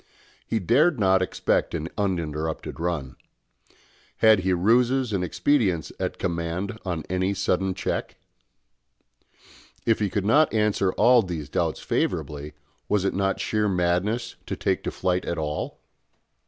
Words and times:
He 0.47 0.57
dared 0.57 0.99
not 0.99 1.21
expect 1.21 1.75
an 1.75 1.87
uninterrupted 1.95 2.79
run. 2.79 3.17
Had 4.17 4.39
he 4.39 4.51
ruses 4.51 5.13
and 5.13 5.23
expedients 5.23 5.91
at 5.99 6.17
command 6.17 6.79
on 6.83 7.03
any 7.07 7.35
sudden 7.35 7.75
check? 7.75 8.17
If 9.85 9.99
he 9.99 10.09
could 10.09 10.25
not 10.25 10.51
answer 10.55 10.91
all 10.93 11.21
these 11.21 11.49
doubts 11.49 11.81
favourably, 11.81 12.53
was 12.89 13.05
it 13.05 13.13
not 13.13 13.39
sheer 13.39 13.69
madness 13.69 14.37
to 14.47 14.55
take 14.55 14.81
to 14.85 14.91
flight 14.91 15.23
at 15.23 15.37
all? 15.37 15.79